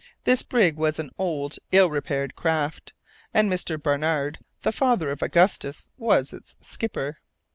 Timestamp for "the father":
4.63-5.11